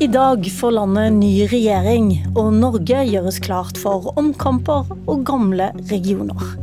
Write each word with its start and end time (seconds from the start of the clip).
I 0.00 0.06
dag 0.08 0.46
får 0.48 0.70
landet 0.72 1.12
ny 1.12 1.42
regjering, 1.50 2.06
og 2.32 2.54
Norge 2.56 3.02
gjøres 3.04 3.36
klart 3.44 3.76
for 3.76 4.06
omkamper 4.16 4.88
og 5.04 5.26
gamle 5.28 5.66
regioner. 5.90 6.54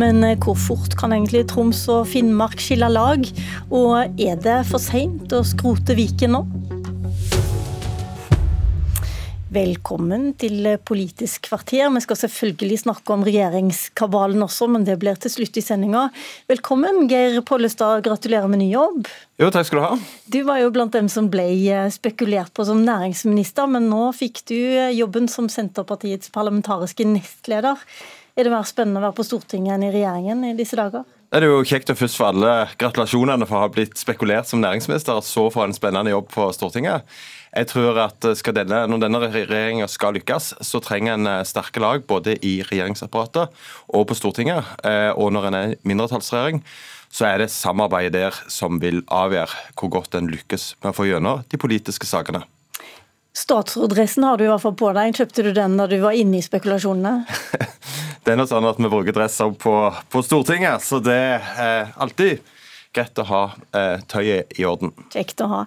Men 0.00 0.24
eh, 0.24 0.38
hvor 0.40 0.56
fort 0.56 0.96
kan 0.96 1.12
egentlig 1.12 1.42
Troms 1.50 1.82
og 1.92 2.06
Finnmark 2.08 2.56
skille 2.56 2.88
lag? 2.88 3.28
Og 3.68 4.16
er 4.16 4.40
det 4.40 4.62
for 4.70 4.80
seint 4.80 5.28
å 5.36 5.42
skrote 5.44 5.98
Viken 5.98 6.38
nå? 6.38 6.42
Velkommen 9.46 10.32
til 10.34 10.64
Politisk 10.82 11.44
kvarter. 11.46 11.84
Vi 11.94 12.00
skal 12.02 12.18
selvfølgelig 12.18 12.80
snakke 12.80 13.12
om 13.14 13.22
regjeringskabalen 13.22 14.42
også, 14.42 14.66
men 14.66 14.82
det 14.82 14.96
blir 14.98 15.14
til 15.22 15.30
slutt 15.30 15.60
i 15.60 15.62
sendinga. 15.62 16.08
Velkommen, 16.50 17.04
Geir 17.06 17.38
Pollestad. 17.46 18.02
Gratulerer 18.02 18.50
med 18.50 18.64
ny 18.64 18.72
jobb. 18.72 19.06
Jo, 19.38 19.52
takk 19.54 19.68
skal 19.68 19.78
du 19.78 19.84
ha. 19.84 19.92
Du 20.34 20.40
var 20.48 20.58
jo 20.64 20.72
blant 20.74 20.98
dem 20.98 21.06
som 21.12 21.30
ble 21.30 21.46
eh, 21.62 21.86
spekulert 21.94 22.50
på 22.58 22.66
som 22.66 22.82
næringsminister, 22.82 23.70
men 23.70 23.86
nå 23.86 24.08
fikk 24.18 24.42
du 24.50 24.58
eh, 24.58 24.90
jobben 24.98 25.30
som 25.30 25.46
Senterpartiets 25.46 26.34
parlamentariske 26.34 27.06
nestleder. 27.06 27.78
Er 28.34 28.48
det 28.48 28.50
mer 28.50 28.66
spennende 28.66 28.98
å 28.98 29.06
være 29.06 29.20
på 29.20 29.30
Stortinget 29.30 29.76
enn 29.76 29.86
i 29.86 29.94
regjeringen 29.94 30.42
i 30.50 30.56
disse 30.58 30.74
dager? 30.74 31.06
Det 31.26 31.40
er 31.42 31.50
jo 31.50 31.64
kjekt 31.66 31.90
å 31.90 31.96
først 31.98 32.20
få 32.20 32.28
alle 32.28 32.50
gratulasjonene 32.78 33.48
for 33.48 33.58
å 33.58 33.64
ha 33.64 33.70
blitt 33.74 33.98
spekulert 33.98 34.46
som 34.46 34.60
næringsminister, 34.62 35.18
og 35.18 35.26
så 35.26 35.48
få 35.50 35.64
en 35.64 35.74
spennende 35.74 36.12
jobb 36.12 36.28
på 36.30 36.46
Stortinget. 36.54 37.02
Jeg 37.50 37.66
tror 37.72 37.98
at 37.98 38.28
denne, 38.54 38.86
Når 38.86 39.00
denne 39.02 39.20
regjeringa 39.24 39.88
skal 39.90 40.14
lykkes, 40.14 40.54
så 40.62 40.80
trenger 40.80 41.16
en 41.16 41.26
eh, 41.26 41.42
sterke 41.42 41.82
lag 41.82 42.06
både 42.06 42.36
i 42.46 42.62
regjeringsapparatet 42.62 43.50
og 43.88 44.06
på 44.06 44.14
Stortinget. 44.14 44.62
Eh, 44.86 45.10
og 45.16 45.32
når 45.32 45.48
en 45.48 45.58
er 45.58 45.76
mindretallsregjering, 45.82 46.62
så 47.10 47.26
er 47.26 47.38
det 47.42 47.50
samarbeidet 47.50 48.14
der 48.14 48.40
som 48.52 48.78
vil 48.78 49.02
avgjøre 49.08 49.72
hvor 49.74 49.90
godt 49.98 50.14
en 50.14 50.30
lykkes 50.30 50.76
med 50.82 50.92
å 50.92 50.96
få 50.96 51.08
gjennom 51.10 51.42
de 51.50 51.58
politiske 51.58 52.06
sakene. 52.06 52.44
Statsråddressen 53.36 54.24
har 54.24 54.38
du 54.38 54.46
i 54.46 54.48
hvert 54.52 54.62
fall 54.62 54.78
på 54.78 54.94
deg. 54.96 55.16
Kjøpte 55.18 55.42
du 55.44 55.50
den 55.56 55.74
da 55.76 55.88
du 55.90 55.98
var 56.00 56.14
inne 56.16 56.38
i 56.38 56.44
spekulasjonene? 56.44 57.26
det 58.26 58.34
er 58.34 58.40
noe 58.40 58.50
sånn 58.50 58.66
at 58.66 58.80
vi 58.82 58.90
bruker 58.90 59.14
dresser 59.14 59.52
på, 59.54 59.72
på 60.10 60.22
Stortinget, 60.26 60.82
så 60.82 60.98
det 60.98 61.20
er 61.38 61.92
alltid 61.94 62.42
greit 62.96 63.20
å 63.20 63.26
ha 63.28 63.42
eh, 63.76 64.00
tøyet 64.08 64.56
i 64.58 64.64
orden. 64.66 64.90
Kjekt 65.12 65.42
å 65.44 65.48
ha. 65.50 65.60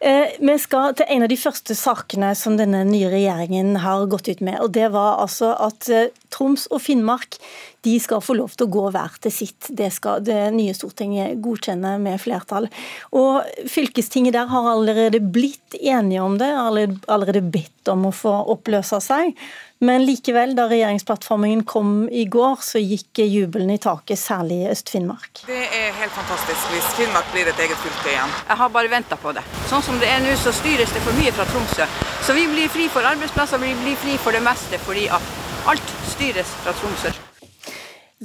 Eh, 0.00 0.36
vi 0.40 0.56
skal 0.62 0.94
til 0.96 1.10
en 1.12 1.26
av 1.26 1.32
de 1.32 1.38
første 1.40 1.76
sakene 1.76 2.32
som 2.38 2.56
denne 2.56 2.84
nye 2.88 3.10
regjeringen 3.12 3.74
har 3.82 4.06
gått 4.10 4.30
ut 4.30 4.40
med. 4.46 4.60
og 4.62 4.72
Det 4.76 4.88
var 4.94 5.20
altså 5.24 5.52
at 5.66 5.90
eh, 5.90 6.08
Troms 6.36 6.68
og 6.70 6.82
Finnmark 6.84 7.40
de 7.86 7.96
skal 8.02 8.22
få 8.24 8.34
lov 8.36 8.56
til 8.56 8.66
å 8.66 8.72
gå 8.74 8.84
hver 8.94 9.14
til 9.22 9.32
sitt. 9.32 9.68
Det 9.78 9.88
skal 9.94 10.24
det 10.26 10.50
nye 10.56 10.74
Stortinget 10.74 11.38
godkjenne 11.42 11.94
med 12.02 12.18
flertall. 12.20 12.66
Og 13.14 13.46
Fylkestinget 13.70 14.34
der 14.34 14.50
har 14.50 14.72
allerede 14.72 15.22
blitt 15.22 15.78
enige 15.78 16.24
om 16.24 16.34
det, 16.40 16.50
allerede 16.50 17.44
bedt 17.44 17.92
om 17.92 18.08
å 18.08 18.14
få 18.14 18.34
oppløse 18.56 18.98
seg. 19.04 19.36
Men 19.84 20.06
likevel, 20.08 20.54
da 20.56 20.64
regjeringsplattformen 20.70 21.62
kom 21.68 22.06
i 22.08 22.24
går, 22.32 22.62
så 22.64 22.80
gikk 22.80 23.20
jubelen 23.28 23.70
i 23.74 23.78
taket, 23.78 24.18
særlig 24.18 24.62
i 24.64 24.68
Øst-Finnmark. 24.72 25.44
Det 25.46 25.62
er 25.68 25.94
helt 26.00 26.14
fantastisk 26.16 26.72
hvis 26.72 26.90
Finnmark 26.96 27.28
blir 27.34 27.52
et 27.52 27.60
eget 27.60 27.78
fylke 27.84 28.14
igjen. 28.14 28.36
Jeg 28.48 28.60
har 28.62 28.72
bare 28.72 28.90
venta 28.90 29.20
på 29.20 29.36
det. 29.36 29.44
Sånn 29.70 29.84
som 29.84 30.00
det 30.02 30.10
er 30.10 30.24
nå, 30.24 30.32
så 30.40 30.54
styres 30.56 30.96
det 30.96 31.04
for 31.04 31.20
mye 31.20 31.34
fra 31.36 31.46
Tromsø. 31.52 31.86
Så 32.24 32.34
vi 32.34 32.48
blir 32.50 32.72
fri 32.72 32.88
for 32.90 33.06
arbeidsplasser, 33.06 33.60
vi 33.62 33.76
blir 33.84 34.00
fri 34.00 34.16
for 34.18 34.34
det 34.34 34.42
meste, 34.48 34.80
fordi 34.88 35.10
at 35.12 35.45
alt 35.70 35.94
styres 36.12 36.50
fra 36.62 36.74
Tromsø. 36.78 37.10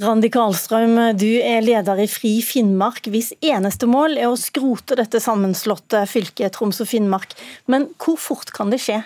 Randi 0.02 0.30
Karlstrøm, 0.32 0.94
du 1.20 1.28
er 1.44 1.60
leder 1.60 1.98
i 2.00 2.08
Fri 2.08 2.38
Finnmark, 2.46 3.10
hvis 3.12 3.34
eneste 3.44 3.88
mål 3.90 4.16
er 4.16 4.30
å 4.30 4.38
skrote 4.40 4.96
dette 4.96 5.20
sammenslåtte 5.20 6.06
fylket 6.08 6.54
Troms 6.56 6.80
og 6.80 6.88
Finnmark. 6.88 7.34
Men 7.68 7.90
hvor 8.00 8.16
fort 8.16 8.54
kan 8.56 8.72
det 8.72 8.80
skje? 8.80 9.02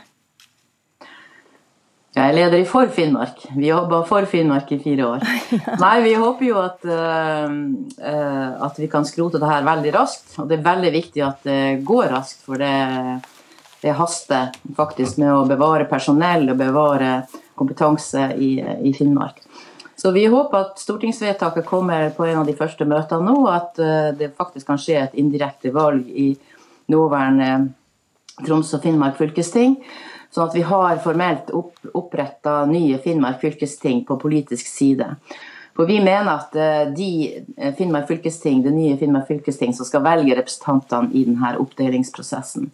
Jeg 2.17 2.31
er 2.31 2.37
leder 2.37 2.63
i 2.63 2.69
For 2.69 2.89
Finnmark. 2.89 3.43
Vi 3.59 3.67
jobba 3.69 3.99
for 4.09 4.25
Finnmark 4.31 4.71
i 4.73 4.79
fire 4.81 5.09
år. 5.11 5.25
Nei, 5.83 5.97
vi 6.07 6.15
håper 6.17 6.47
jo 6.47 6.61
at, 6.63 6.87
uh, 6.89 8.53
at 8.65 8.79
vi 8.81 8.89
kan 8.93 9.05
skrote 9.05 9.41
det 9.43 9.51
her 9.51 9.67
veldig 9.67 9.93
raskt. 9.99 10.39
Og 10.41 10.49
det 10.49 10.61
er 10.61 10.69
veldig 10.71 10.93
viktig 10.95 11.25
at 11.27 11.45
det 11.45 11.61
går 11.85 12.09
raskt, 12.15 12.47
for 12.47 12.63
det, 12.63 12.73
det 13.83 13.95
haster 13.99 14.53
faktisk 14.77 15.21
med 15.21 15.33
å 15.35 15.47
bevare 15.49 15.87
personell 15.91 16.49
og 16.51 16.61
bevare 16.61 17.21
kompetanse 17.57 18.31
i, 18.37 18.57
i, 18.61 18.93
Finnmark. 18.97 19.41
Så 19.97 20.11
vi 20.13 20.27
håper 20.29 20.59
at 20.59 20.81
stortingsvedtaket 20.81 21.67
kommer 21.67 22.11
på 22.17 22.27
en 22.27 22.43
av 22.43 22.49
de 22.49 22.57
første 22.57 22.85
møtene 22.89 23.31
nå, 23.31 23.47
at 23.49 23.81
uh, 23.81 24.11
det 24.17 24.35
faktisk 24.37 24.69
kan 24.69 24.81
skje 24.81 24.99
et 25.01 25.17
indirekte 25.17 25.73
valg 25.73 26.09
i 26.09 26.35
nåværende 26.93 27.71
Troms 28.45 28.75
og 28.77 28.85
Finnmark 28.85 29.17
fylkesting. 29.17 29.79
Sånn 30.29 30.51
at 30.51 30.57
vi 30.57 30.65
har 30.69 30.99
formelt 31.01 31.49
opp, 31.57 31.79
oppretta 31.97 32.65
nye 32.69 32.99
Finnmark 33.01 33.41
fylkesting 33.41 34.05
på 34.05 34.19
politisk 34.21 34.69
side. 34.69 35.15
For 35.77 35.89
vi 35.89 35.99
mener 36.01 36.29
at 36.33 36.57
eh, 36.57 36.83
de 36.97 37.11
eh, 37.57 37.73
Finnmark 37.77 38.09
fylkesting, 38.09 38.63
det 38.65 38.73
nye 38.73 38.97
Finnmark 39.01 39.29
fylkesting 39.29 39.75
som 39.77 39.89
skal 39.89 40.05
velge 40.05 40.37
representantene 40.39 41.13
i 41.13 41.25
denne 41.29 41.55
oppdelingsprosessen. 41.61 42.71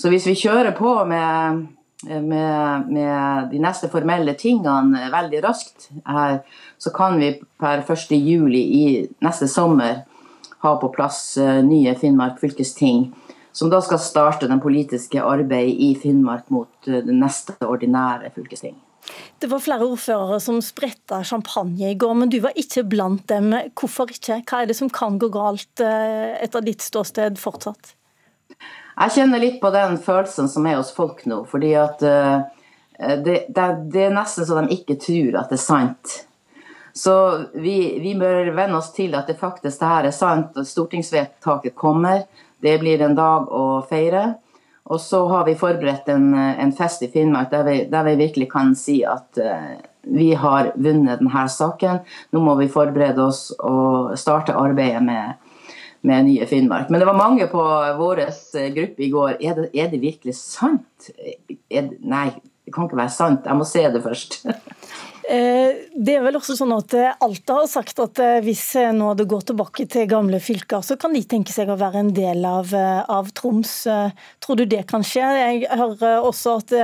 Så 0.00 0.08
hvis 0.08 0.26
vi 0.30 0.38
kjører 0.38 0.72
på 0.76 0.94
med, 1.08 1.64
eh, 2.08 2.22
med, 2.24 2.88
med 2.88 3.50
de 3.52 3.60
neste 3.60 3.90
formelle 3.92 4.34
tingene 4.40 5.10
veldig 5.12 5.42
raskt 5.44 5.90
her, 6.08 6.40
så 6.80 6.92
kan 6.96 7.20
vi 7.20 7.34
per 7.60 7.84
1. 7.84 8.16
juli 8.16 8.62
i 8.80 8.84
neste 9.20 9.48
sommer 9.48 10.06
ha 10.60 10.76
på 10.80 10.90
plass 10.92 11.38
nye 11.64 11.94
Finnmark 11.96 12.40
fylkesting 12.40 13.06
som 13.52 13.70
da 13.70 13.80
skal 13.82 14.00
starte 14.02 14.48
den 14.50 14.60
politiske 14.62 15.22
arbeidet 15.22 15.78
i 15.82 15.90
Finnmark 15.98 16.50
mot 16.54 16.88
eh, 16.88 17.02
det 17.06 17.16
neste 17.16 17.56
ordinære 17.66 18.32
fylkesting. 18.34 18.76
Det 19.40 19.48
var 19.50 19.62
flere 19.64 19.86
ordførere 19.88 20.38
som 20.44 20.60
spretta 20.62 21.22
champagne 21.26 21.90
i 21.90 21.96
går, 21.98 22.14
men 22.20 22.30
du 22.30 22.38
var 22.44 22.56
ikke 22.60 22.84
blant 22.86 23.24
dem. 23.32 23.50
Hvorfor 23.74 24.12
ikke? 24.12 24.42
Hva 24.46 24.62
er 24.62 24.70
det 24.70 24.76
som 24.78 24.92
kan 24.92 25.18
gå 25.18 25.30
galt 25.34 25.82
eh, 25.82 26.36
etter 26.44 26.64
ditt 26.64 26.84
ståsted 26.84 27.40
fortsatt? 27.40 27.96
Jeg 29.00 29.14
kjenner 29.14 29.40
litt 29.40 29.60
på 29.62 29.70
den 29.72 29.96
følelsen 30.02 30.48
som 30.50 30.66
er 30.68 30.80
hos 30.80 30.90
folk 30.92 31.22
nå. 31.30 31.44
fordi 31.48 31.70
at 31.78 32.02
uh, 32.04 32.42
det, 32.98 33.46
det, 33.48 33.68
det, 33.92 34.04
er 34.08 34.16
nesten 34.16 34.46
så 34.46 34.60
de 34.60 34.76
ikke 34.76 34.98
tror 35.00 35.40
at 35.40 35.52
det 35.52 35.56
er 35.56 35.64
sant. 35.64 36.18
Så 36.92 37.14
vi, 37.54 38.00
vi 38.02 38.16
bør 38.18 38.50
venne 38.56 38.76
oss 38.80 38.90
til 38.92 39.14
at 39.16 39.30
det 39.30 39.38
faktisk 39.40 39.80
det 39.80 39.90
her 39.92 40.08
er 40.08 40.14
sant, 40.14 40.56
og 40.58 40.66
stortingsvedtaket 40.66 41.76
kommer. 41.78 42.26
Det 42.60 42.76
blir 42.82 43.00
en 43.06 43.16
dag 43.16 43.48
å 43.48 43.80
feire. 43.88 44.34
Og 44.90 45.00
så 45.00 45.22
har 45.30 45.46
vi 45.46 45.54
forberedt 45.54 46.08
en, 46.10 46.34
en 46.34 46.72
fest 46.74 47.04
i 47.06 47.10
Finnmark 47.12 47.52
der 47.52 47.64
vi, 47.64 47.76
der 47.88 48.04
vi, 48.08 48.16
virkelig 48.20 48.50
kan 48.50 48.74
si 48.76 49.00
at 49.06 49.38
uh, 49.38 49.78
vi 50.02 50.32
har 50.34 50.72
vunnet 50.74 51.20
denne 51.22 51.46
saken. 51.48 52.02
Nå 52.34 52.42
må 52.42 52.56
vi 52.58 52.68
forberede 52.72 53.22
oss 53.22 53.50
og 53.58 54.16
starte 54.18 54.56
arbeidet 54.58 55.02
med, 55.06 55.38
med 56.00 56.24
nye 56.24 56.46
Finnmark. 56.46 56.90
Men 56.90 57.00
det 57.00 57.08
var 57.08 57.18
mange 57.18 57.46
på 57.50 57.64
vår 57.98 58.24
eh, 58.26 58.70
gruppe 58.76 59.04
i 59.04 59.10
går. 59.12 59.36
Er 59.40 59.58
det, 59.58 59.68
er 59.76 59.92
det 59.92 60.02
virkelig 60.02 60.36
sant? 60.38 61.10
Er, 61.68 61.92
nei, 62.00 62.30
det 62.64 62.74
kan 62.74 62.88
ikke 62.88 63.00
være 63.00 63.14
sant. 63.14 63.48
Jeg 63.48 63.58
må 63.58 63.68
se 63.68 63.86
det 63.92 64.04
først. 64.06 64.42
Eh, 65.30 65.76
det 65.94 66.16
er 66.16 66.24
vel 66.24 66.34
også 66.34 66.56
sånn 66.58 66.72
at 66.74 66.94
eh, 66.98 67.12
Alta 67.22 67.60
har 67.60 67.66
sagt 67.70 68.00
at 68.02 68.18
hvis 68.42 68.64
nå 68.96 69.12
det 69.14 69.28
går 69.30 69.44
tilbake 69.46 69.84
til 69.86 70.08
gamle 70.10 70.40
fylker, 70.42 70.82
så 70.82 70.96
kan 70.98 71.14
de 71.14 71.20
tenke 71.22 71.54
seg 71.54 71.70
å 71.70 71.76
være 71.78 72.00
en 72.00 72.10
del 72.16 72.42
av, 72.48 72.72
av 72.74 73.28
Troms. 73.38 73.74
Tror 74.42 74.58
du 74.58 74.64
det 74.66 74.80
kan 74.90 75.06
skje? 75.06 75.22
Jeg 75.38 75.68
hører 75.78 76.26
også 76.26 76.56
at 76.58 76.74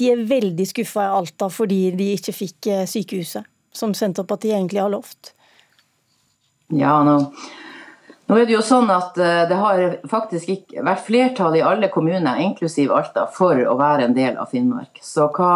de 0.00 0.08
er 0.08 0.24
veldig 0.30 0.66
skuffa 0.70 1.04
i 1.04 1.12
Alta 1.18 1.50
fordi 1.52 1.82
de 1.98 2.08
ikke 2.14 2.32
fikk 2.38 2.70
sykehuset, 2.94 3.50
som 3.76 3.92
Senterpartiet 3.98 4.56
egentlig 4.56 4.80
har 4.80 4.94
lovt. 4.94 5.34
Ja, 6.72 6.96
nå, 7.04 7.18
nå 8.32 8.40
er 8.40 8.48
det 8.48 8.56
jo 8.56 8.62
sånn 8.64 8.88
at 8.90 9.14
det 9.14 9.58
har 9.60 9.82
faktisk 10.08 10.48
ikke 10.54 10.84
vært 10.86 11.04
flertall 11.04 11.58
i 11.58 11.64
alle 11.64 11.90
kommuner, 11.92 12.40
inklusiv 12.40 12.94
Alta, 12.96 13.26
for 13.28 13.60
å 13.60 13.76
være 13.76 14.08
en 14.08 14.16
del 14.16 14.40
av 14.40 14.48
Finnmark. 14.50 15.02
Så 15.04 15.28
hva 15.36 15.52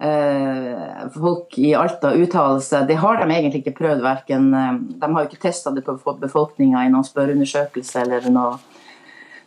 Eh, 0.00 1.08
folk 1.14 1.58
i 1.58 1.72
Alta 1.74 2.12
uttaler 2.14 2.60
seg. 2.62 2.86
Det 2.86 3.00
har 3.02 3.18
de 3.18 3.26
egentlig 3.34 3.64
ikke 3.64 3.78
prøvd. 3.80 4.02
Hverken, 4.04 4.52
eh, 4.54 4.74
de 5.02 5.12
har 5.14 5.24
jo 5.24 5.28
ikke 5.28 5.42
testa 5.42 5.72
det 5.74 5.82
på 5.86 6.14
befolkninga 6.20 6.84
i 6.86 6.92
noen 6.92 7.06
spørreundersøkelse 7.06 8.04
eller 8.04 8.28
noe. 8.30 8.58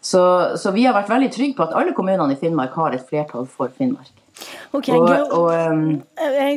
Så, 0.01 0.21
så, 0.57 0.73
vi 0.75 0.83
har 0.83 0.97
vært 0.97 1.11
veldig 1.13 1.29
trygge 1.31 1.55
på 1.55 1.67
at 1.67 1.75
alle 1.77 1.93
kommunene 1.95 2.33
i 2.33 2.39
Finnmark 2.39 2.73
har 2.75 2.97
et 2.97 3.05
flertall 3.07 3.45
for 3.47 3.71
Finnmark. 3.77 4.11
Okay, 4.73 4.97
og, 4.97 5.31
og 5.37 5.51
um, 5.53 6.01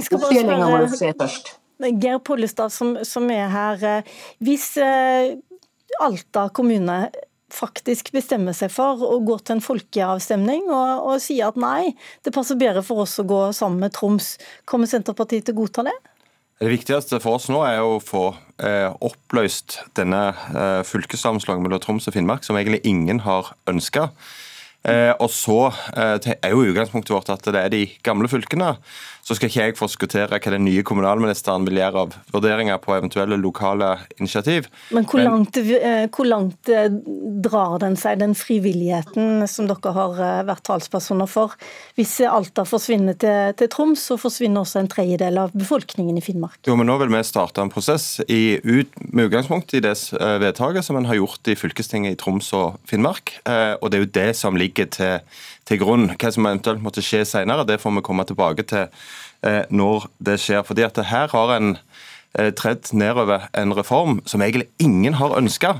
spørre 0.02 0.58
må 0.64 0.86
først. 0.88 1.58
Geir 1.84 2.18
Pollestad 2.24 2.72
som, 2.72 2.94
som, 3.04 3.28
er 3.30 3.50
her. 3.52 4.06
Hvis 4.40 4.78
Alta 6.02 6.48
kommune 6.54 7.08
faktisk 7.54 8.10
bestemmer 8.14 8.56
seg 8.56 8.72
for 8.72 9.02
å 9.06 9.20
gå 9.24 9.36
til 9.42 9.56
en 9.56 9.64
folkeavstemning 9.64 10.66
og, 10.72 11.04
og 11.10 11.22
si 11.22 11.38
at 11.44 11.58
nei, 11.60 11.92
det 12.26 12.34
passer 12.34 12.58
bedre 12.58 12.82
for 12.82 13.04
oss 13.04 13.18
å 13.22 13.26
gå 13.28 13.40
sammen 13.54 13.84
med 13.84 13.94
Troms, 13.94 14.34
kommer 14.68 14.90
Senterpartiet 14.90 15.46
til 15.46 15.56
å 15.56 15.62
godta 15.62 15.86
det? 15.86 15.94
Det 16.62 16.70
viktigste 16.70 17.18
for 17.22 17.36
oss 17.36 17.48
nå 17.50 17.60
er 17.66 17.82
å 17.82 17.98
få 18.02 18.28
eh, 18.62 18.88
oppløst 19.02 19.80
denne 19.98 20.28
eh, 20.54 20.80
fylkessammenslåingen 20.86 21.66
mellom 21.66 21.82
Troms 21.82 22.06
og 22.08 22.14
Finnmark, 22.14 22.46
som 22.46 22.56
egentlig 22.58 22.80
ingen 22.86 23.24
har 23.26 23.50
ønska. 23.70 24.08
Og 24.84 25.30
så 25.32 25.58
er 25.96 26.52
jo 26.52 26.64
utgangspunktet 26.68 27.14
vårt 27.14 27.30
at 27.32 27.46
det 27.54 27.60
er 27.60 27.72
de 27.72 27.84
gamle 28.04 28.28
fylkene 28.28 28.74
så 29.24 29.32
skal 29.36 29.48
ikke 29.48 29.62
jeg 29.62 29.76
forskuttere 29.78 30.36
hva 30.36 30.52
den 30.52 30.66
nye 30.66 30.84
kommunalministeren 30.84 31.64
vil 31.64 31.78
gjøre 31.80 32.02
av 32.04 32.16
vurderinger 32.34 32.80
på 32.82 32.92
eventuelle 32.92 33.38
lokale 33.40 33.94
initiativ. 34.18 34.68
Men 34.92 35.06
hvor 35.08 35.22
langt, 35.24 35.56
eh, 35.56 36.04
hvor 36.12 36.28
langt 36.28 36.68
eh, 36.68 36.90
drar 37.44 37.78
den 37.80 37.96
seg, 37.96 38.20
den 38.20 38.36
frivilligheten 38.36 39.46
som 39.48 39.70
dere 39.70 39.94
har 39.96 40.20
eh, 40.20 40.42
vært 40.50 40.64
talspersoner 40.68 41.30
for? 41.30 41.56
Hvis 41.96 42.18
Alta 42.28 42.66
forsvinner 42.68 43.16
til, 43.20 43.54
til 43.56 43.70
Troms, 43.72 44.04
så 44.10 44.18
forsvinner 44.20 44.60
også 44.60 44.82
en 44.82 44.92
tredjedel 44.92 45.40
av 45.40 45.56
befolkningen 45.56 46.20
i 46.20 46.24
Finnmark. 46.24 46.60
Jo, 46.68 46.76
men 46.76 46.90
Nå 46.90 46.98
vil 47.00 47.14
vi 47.14 47.24
starte 47.24 47.64
en 47.64 47.72
prosess 47.72 48.20
i, 48.28 48.60
ut, 48.60 48.92
med 49.08 49.30
utgangspunkt 49.30 49.72
i 49.72 49.80
det 49.84 49.94
vedtaket 50.20 50.84
som 50.84 50.98
en 51.00 51.08
har 51.08 51.16
gjort 51.16 51.48
i 51.48 51.56
fylkestinget 51.56 52.12
i 52.12 52.20
Troms 52.20 52.50
og 52.56 52.76
Finnmark. 52.88 53.38
Og 53.80 53.88
Det 53.88 53.96
er 53.96 54.02
jo 54.02 54.12
det 54.18 54.28
som 54.36 54.58
ligger 54.58 54.73
til 54.74 55.20
til 55.68 55.80
grunn. 55.80 56.10
Hva 56.12 56.32
som 56.32 56.48
eventuelt 56.48 56.82
måtte 56.84 57.04
skje 57.04 57.24
senere, 57.28 57.66
det 57.68 57.80
får 57.82 57.98
vi 57.98 58.06
komme 58.06 58.26
tilbake 58.28 58.66
til 58.68 58.88
eh, 59.44 59.62
når 59.70 60.08
det 60.24 60.40
skjer. 60.42 60.64
Fordi 60.66 60.86
at 60.86 61.00
her 61.08 61.30
har 61.32 61.54
en 61.56 61.76
eh, 62.38 62.50
tredd 62.56 62.92
nedover 62.92 63.48
en 63.56 63.76
reform 63.76 64.20
som 64.28 64.44
egentlig 64.44 64.68
ingen 64.82 65.16
har 65.20 65.36
ønska. 65.38 65.78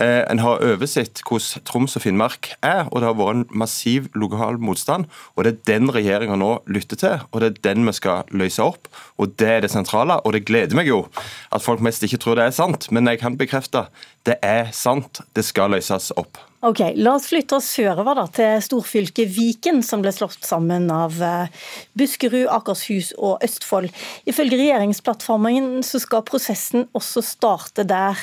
Eh, 0.00 0.22
en 0.28 0.40
har 0.40 0.62
oversett 0.64 1.20
hvordan 1.28 1.64
Troms 1.68 1.96
og 1.96 2.04
Finnmark 2.04 2.52
er, 2.64 2.86
og 2.90 3.00
det 3.00 3.08
har 3.10 3.18
vært 3.18 3.40
en 3.40 3.58
massiv 3.64 4.08
lokal 4.16 4.60
motstand. 4.60 5.08
og 5.36 5.44
Det 5.44 5.52
er 5.52 5.74
den 5.74 5.92
regjeringa 5.92 6.36
nå 6.36 6.54
lytter 6.66 7.00
til, 7.00 7.26
og 7.30 7.40
det 7.40 7.50
er 7.50 7.72
den 7.72 7.88
vi 7.88 7.96
skal 7.96 8.28
løse 8.30 8.62
opp. 8.62 8.88
og 9.18 9.36
Det 9.38 9.48
er 9.48 9.60
det 9.60 9.72
sentrale. 9.72 10.20
og 10.24 10.32
Det 10.32 10.46
gleder 10.46 10.76
meg 10.76 10.88
jo 10.88 11.06
at 11.52 11.62
folk 11.62 11.80
mest 11.80 12.04
ikke 12.04 12.20
tror 12.20 12.36
det 12.36 12.44
er 12.44 12.56
sant, 12.56 12.90
men 12.90 13.06
jeg 13.06 13.20
kan 13.20 13.36
bekrefte 13.36 13.88
det 14.26 14.36
er 14.42 14.70
sant. 14.72 15.20
Det 15.34 15.44
skal 15.44 15.70
løses 15.70 16.12
opp. 16.16 16.51
Ok, 16.62 16.78
La 16.94 17.16
oss 17.16 17.24
flytte 17.26 17.56
oss 17.56 17.66
sørover 17.74 18.14
da, 18.14 18.22
til 18.30 18.60
storfylket 18.62 19.26
Viken, 19.34 19.80
som 19.82 19.98
ble 20.04 20.12
slått 20.14 20.46
sammen 20.46 20.84
av 20.94 21.16
eh, 21.18 21.62
Buskerud, 21.98 22.44
Akershus 22.54 23.08
og 23.18 23.42
Østfold. 23.42 23.90
Ifølge 24.30 24.60
regjeringsplattformen 24.60 25.82
så 25.82 25.98
skal 25.98 26.22
prosessen 26.28 26.86
også 26.94 27.24
starte 27.26 27.82
der, 27.90 28.20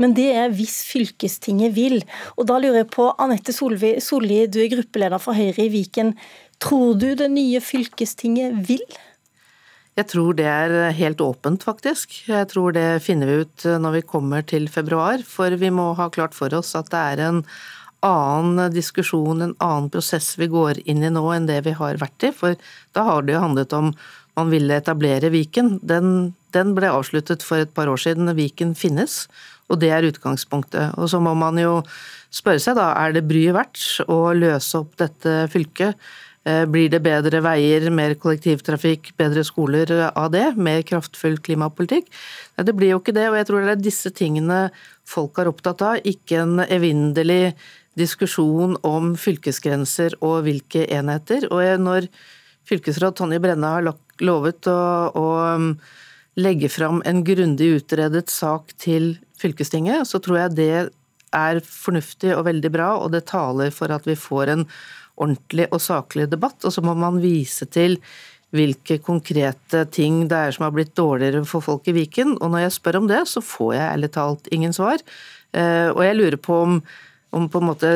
men 0.00 0.16
det 0.16 0.30
er 0.32 0.54
hvis 0.56 0.78
fylkestinget 0.88 1.76
vil. 1.76 1.98
Og 2.38 2.48
Da 2.48 2.56
lurer 2.62 2.80
jeg 2.80 2.88
på, 2.96 3.10
Anette 3.20 3.52
Solli, 3.52 4.40
du 4.48 4.62
er 4.62 4.72
gruppeleder 4.72 5.20
for 5.20 5.36
Høyre 5.36 5.66
i 5.66 5.74
Viken. 5.76 6.14
Tror 6.64 6.96
du 6.96 7.10
det 7.20 7.28
nye 7.34 7.60
fylkestinget 7.60 8.56
vil? 8.70 8.86
Jeg 10.00 10.08
tror 10.08 10.32
det 10.40 10.48
er 10.48 10.94
helt 10.96 11.20
åpent, 11.20 11.68
faktisk. 11.68 12.22
Jeg 12.24 12.48
tror 12.48 12.72
det 12.72 13.02
finner 13.04 13.28
vi 13.28 13.44
ut 13.44 13.68
når 13.84 13.98
vi 13.98 14.02
kommer 14.14 14.40
til 14.48 14.64
februar. 14.72 15.20
For 15.28 15.52
vi 15.60 15.68
må 15.68 15.90
ha 16.00 16.08
klart 16.08 16.32
for 16.32 16.56
oss 16.56 16.72
at 16.78 16.88
det 16.88 17.04
er 17.12 17.24
en 17.28 17.44
annen 18.06 18.72
diskusjon, 18.74 19.42
en 19.42 19.54
annen 19.62 19.90
prosess 19.92 20.34
vi 20.38 20.48
går 20.50 20.82
inn 20.90 21.04
i 21.04 21.10
nå 21.12 21.22
enn 21.34 21.48
det 21.48 21.60
vi 21.66 21.74
har 21.78 22.00
vært 22.02 22.28
i. 22.28 22.32
For 22.34 22.58
da 22.96 23.06
har 23.06 23.26
det 23.26 23.36
jo 23.36 23.44
handlet 23.44 23.76
om 23.78 23.92
man 24.38 24.52
ville 24.52 24.78
etablere 24.80 25.32
Viken. 25.32 25.76
Den, 25.82 26.32
den 26.56 26.74
ble 26.76 26.90
avsluttet 26.92 27.44
for 27.44 27.62
et 27.62 27.74
par 27.76 27.90
år 27.92 28.00
siden. 28.00 28.32
Viken 28.36 28.74
finnes, 28.78 29.26
og 29.68 29.82
det 29.82 29.92
er 29.92 30.08
utgangspunktet. 30.08 30.96
Og 30.98 31.10
så 31.12 31.20
må 31.22 31.34
man 31.38 31.60
jo 31.60 31.80
spørre 32.32 32.62
seg 32.64 32.78
da, 32.80 32.92
er 32.96 33.16
det 33.16 33.26
bryet 33.28 33.56
verdt 33.56 34.10
å 34.10 34.20
løse 34.36 34.80
opp 34.80 34.96
dette 35.00 35.42
fylket? 35.52 35.98
Eh, 36.42 36.64
blir 36.66 36.88
det 36.90 37.04
bedre 37.04 37.38
veier, 37.44 37.84
mer 37.94 38.16
kollektivtrafikk, 38.18 39.12
bedre 39.20 39.44
skoler 39.46 39.92
av 40.10 40.32
det? 40.34 40.48
Mer 40.56 40.82
kraftfull 40.86 41.36
klimapolitikk? 41.38 42.08
Nei, 42.56 42.64
det 42.66 42.74
blir 42.74 42.96
jo 42.96 43.02
ikke 43.02 43.14
det, 43.14 43.28
og 43.30 43.38
jeg 43.38 43.48
tror 43.50 43.62
det 43.62 43.76
er 43.76 43.84
disse 43.84 44.10
tingene 44.16 44.64
folk 45.06 45.38
er 45.38 45.50
opptatt 45.50 45.84
av, 45.86 46.00
ikke 46.08 46.40
en 46.42 46.64
evinnelig 46.64 47.54
diskusjon 47.98 48.76
om 48.86 49.12
fylkesgrenser 49.20 50.16
og 50.24 50.46
hvilke 50.46 50.86
enheter. 50.92 51.48
Og 51.52 51.82
når 51.82 52.08
fylkesråd 52.68 53.18
Tonje 53.18 53.40
Brenna 53.42 53.76
har 53.76 53.90
lovet 54.22 54.70
å, 54.70 54.78
å 55.12 55.26
um, 55.58 55.68
legge 56.40 56.70
fram 56.72 57.02
en 57.08 57.22
grundig 57.26 57.68
utredet 57.78 58.30
sak 58.32 58.72
til 58.80 59.16
fylkestinget, 59.40 60.06
så 60.08 60.22
tror 60.22 60.44
jeg 60.44 60.58
det 60.58 60.72
er 61.32 61.62
fornuftig 61.64 62.34
og 62.36 62.46
veldig 62.48 62.72
bra, 62.72 62.90
og 63.00 63.12
det 63.14 63.26
taler 63.30 63.72
for 63.74 63.92
at 63.92 64.06
vi 64.08 64.16
får 64.18 64.52
en 64.52 64.66
ordentlig 65.20 65.68
og 65.72 65.80
saklig 65.82 66.28
debatt. 66.32 66.60
Og 66.64 66.74
så 66.74 66.84
må 66.84 66.94
man 66.98 67.20
vise 67.22 67.68
til 67.72 67.98
hvilke 68.52 68.98
konkrete 69.00 69.86
ting 69.92 70.26
det 70.28 70.36
er 70.36 70.52
som 70.52 70.66
har 70.66 70.74
blitt 70.76 70.92
dårligere 70.98 71.44
for 71.48 71.64
folk 71.64 71.88
i 71.88 71.96
Viken. 71.96 72.36
Og 72.40 72.52
når 72.52 72.66
jeg 72.66 72.76
spør 72.76 73.00
om 73.00 73.08
det, 73.08 73.22
så 73.28 73.40
får 73.44 73.72
jeg 73.76 73.88
ærlig 73.88 74.12
talt 74.12 74.50
ingen 74.52 74.76
svar. 74.76 75.00
Eh, 75.56 75.88
og 75.92 76.02
jeg 76.04 76.18
lurer 76.18 76.40
på 76.40 76.58
om 76.66 76.76
om 77.32 77.48
på 77.48 77.60
en 77.62 77.68
måte 77.70 77.90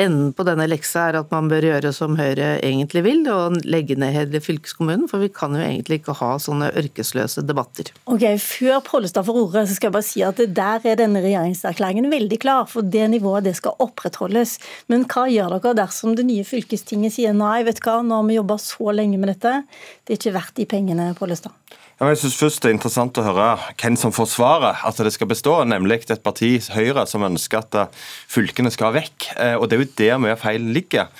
enden 0.00 0.32
på 0.36 0.44
denne 0.46 0.66
leksa 0.68 1.06
er 1.08 1.18
at 1.20 1.30
man 1.32 1.48
bør 1.50 1.64
gjøre 1.66 1.92
som 1.96 2.16
Høyre 2.18 2.58
egentlig 2.64 3.02
vil, 3.06 3.22
og 3.32 3.56
legge 3.68 3.96
ned 3.98 4.12
hele 4.14 4.42
fylkeskommunen. 4.44 5.08
For 5.10 5.22
vi 5.22 5.30
kan 5.34 5.56
jo 5.56 5.62
egentlig 5.64 6.00
ikke 6.00 6.16
ha 6.20 6.34
sånne 6.42 6.70
ørkesløse 6.80 7.44
debatter. 7.48 7.92
Ok, 8.10 8.26
Før 8.40 8.80
Pollestad 8.86 9.26
får 9.26 9.40
ordet, 9.42 9.66
så 9.68 9.76
skal 9.78 9.90
jeg 9.90 9.96
bare 9.96 10.08
si 10.10 10.24
at 10.26 10.42
der 10.60 10.88
er 10.92 11.00
denne 11.00 11.24
regjeringserklæringen 11.24 12.10
veldig 12.12 12.40
klar. 12.42 12.68
For 12.70 12.86
det 12.86 13.08
nivået 13.14 13.48
det 13.48 13.56
skal 13.58 13.78
opprettholdes. 13.82 14.58
Men 14.92 15.06
hva 15.10 15.26
gjør 15.30 15.56
dere 15.56 15.76
dersom 15.82 16.16
det 16.18 16.28
nye 16.28 16.46
fylkestinget 16.46 17.16
sier 17.16 17.36
nei, 17.36 17.62
vet 17.66 17.80
du 17.80 17.86
hva, 17.88 18.00
nå 18.04 18.20
har 18.20 18.28
vi 18.28 18.38
jobba 18.40 18.60
så 18.60 18.92
lenge 18.96 19.20
med 19.20 19.34
dette, 19.34 19.62
det 20.04 20.14
er 20.14 20.20
ikke 20.20 20.36
verdt 20.36 20.58
de 20.60 20.68
pengene, 20.68 21.12
Pollestad? 21.18 21.56
Jeg 22.00 22.16
synes 22.16 22.36
først 22.40 22.62
Det 22.62 22.70
er 22.70 22.72
interessant 22.78 23.18
å 23.20 23.22
høre 23.26 23.46
hvem 23.76 23.96
som 24.00 24.12
forsvarer 24.16 24.78
at 24.88 25.00
det 25.04 25.10
skal 25.12 25.28
bestå, 25.28 25.58
nemlig 25.68 25.98
et 26.08 26.22
parti, 26.24 26.54
Høyre, 26.72 27.04
som 27.04 27.26
ønsker 27.26 27.60
at 27.60 27.76
eh, 27.76 27.98
fylkene 28.24 28.72
skal 28.72 28.94
vekk. 28.94 29.26
Eh, 29.36 29.56
og 29.58 29.68
Det 29.68 29.76
er 29.76 29.82
jo 29.82 29.88
der 29.98 30.22
mye 30.24 30.36
feil 30.40 30.64
ligger. 30.72 31.10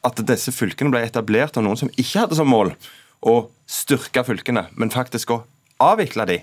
At 0.00 0.22
disse 0.24 0.54
fylkene 0.56 0.88
ble 0.94 1.02
etablert 1.04 1.58
av 1.60 1.66
noen 1.66 1.76
som 1.76 1.92
ikke 2.00 2.22
hadde 2.24 2.38
som 2.38 2.48
mål 2.48 2.72
å 3.20 3.34
styrke 3.68 4.24
fylkene, 4.24 4.64
men 4.72 4.94
faktisk 4.94 5.36
å 5.36 5.42
avvikle 5.84 6.24
de. 6.32 6.40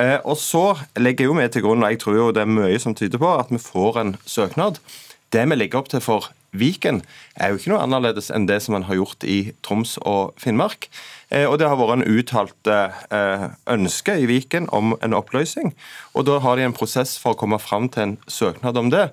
Eh, 0.00 0.16
og 0.24 0.40
så 0.40 0.64
legger 0.96 1.28
jo 1.28 1.36
med 1.36 1.52
til 1.52 1.66
grunn, 1.68 1.84
og 1.84 1.92
jeg 1.92 2.00
tror 2.06 2.16
jo 2.16 2.32
det 2.32 2.46
er 2.46 2.56
mye 2.56 2.80
som 2.80 2.96
tyder 2.96 3.20
på, 3.20 3.36
at 3.36 3.52
vi 3.52 3.60
får 3.60 4.00
en 4.00 4.16
søknad. 4.24 4.80
Det 5.28 5.44
vi 5.44 5.60
legger 5.60 5.84
opp 5.84 5.92
til 5.92 6.00
for 6.00 6.32
Viken, 6.58 7.02
er 7.36 7.52
jo 7.52 7.60
ikke 7.60 7.72
noe 7.72 7.82
annerledes 7.84 8.30
enn 8.34 8.48
det 8.48 8.58
som 8.64 8.76
man 8.76 8.86
har 8.88 8.98
gjort 8.98 9.24
i 9.24 9.52
Troms 9.66 9.96
og 10.02 10.36
Finnmark. 10.40 10.88
Eh, 11.30 11.46
og 11.46 11.58
Det 11.58 11.68
har 11.68 11.78
vært 11.78 11.98
en 11.98 12.18
uttalt 12.18 12.70
eh, 12.70 13.48
ønske 13.72 14.18
i 14.20 14.28
Viken 14.30 14.68
om 14.72 14.94
en 15.02 15.16
oppløsning. 15.16 15.74
og 16.14 16.26
Da 16.26 16.38
har 16.38 16.56
de 16.56 16.68
en 16.68 16.76
prosess 16.76 17.18
for 17.18 17.34
å 17.34 17.40
komme 17.40 17.58
fram 17.58 17.88
til 17.88 18.02
en 18.02 18.16
søknad 18.26 18.76
om 18.76 18.90
det. 18.90 19.10